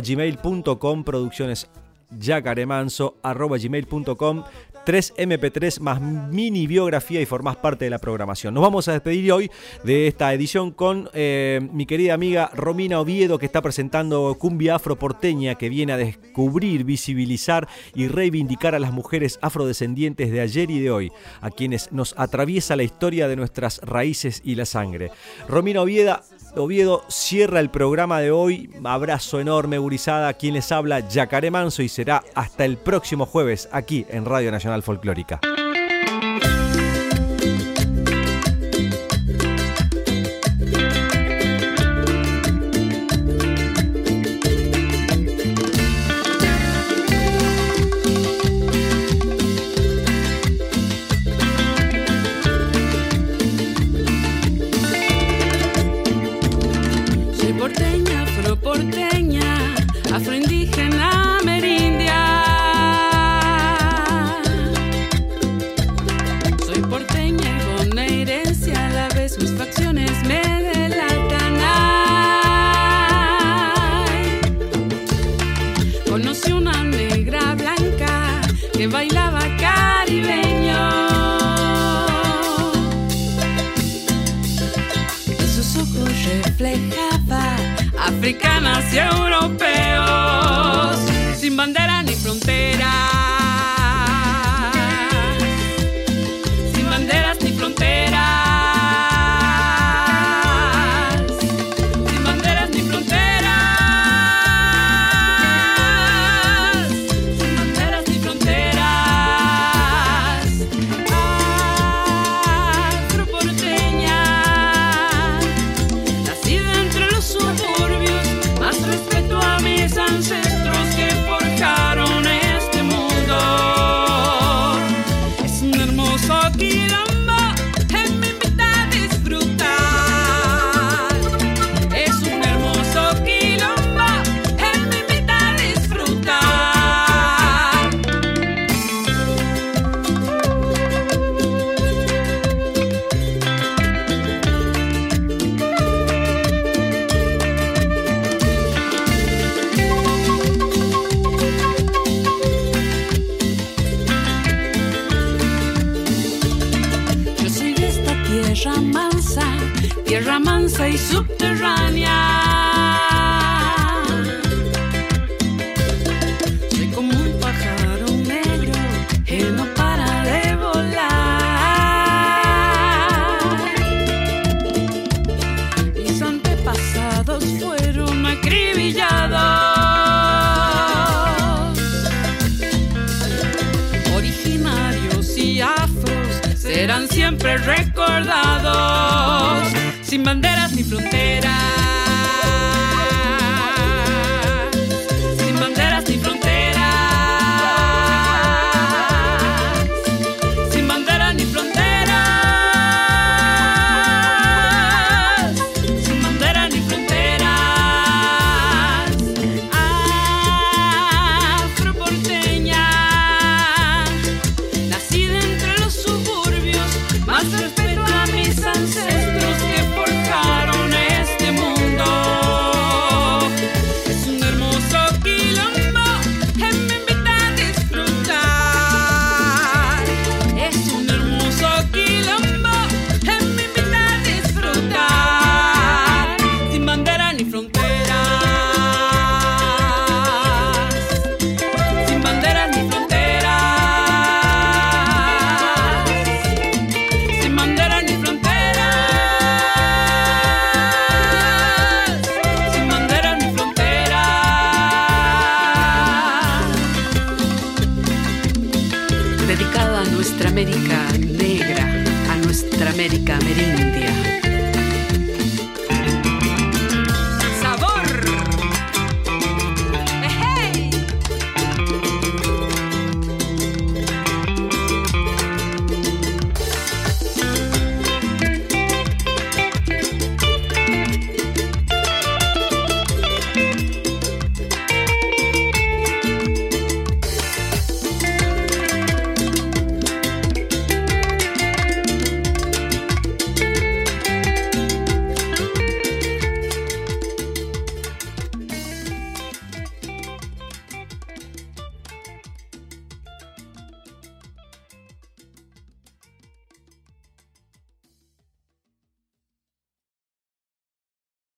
[0.00, 1.68] gmail.com producciones
[2.10, 4.44] yacaremanso arroba gmail.com
[4.84, 8.54] 3 MP3 más mini biografía y formás parte de la programación.
[8.54, 9.50] Nos vamos a despedir hoy
[9.82, 14.98] de esta edición con eh, mi querida amiga Romina Oviedo que está presentando Cumbia Afro
[14.98, 20.80] Porteña que viene a descubrir, visibilizar y reivindicar a las mujeres afrodescendientes de ayer y
[20.80, 25.10] de hoy, a quienes nos atraviesa la historia de nuestras raíces y la sangre.
[25.48, 26.20] Romina Oviedo
[26.56, 28.70] Oviedo cierra el programa de hoy.
[28.84, 30.32] Abrazo enorme, gurizada.
[30.34, 34.82] Quien les habla, Yacaré Manso, y será hasta el próximo jueves aquí en Radio Nacional
[34.82, 35.40] Folclórica.